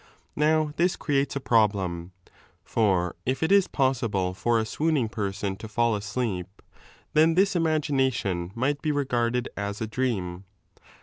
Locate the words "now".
0.35-0.73